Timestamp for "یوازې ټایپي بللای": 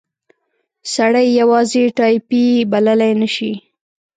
1.39-3.13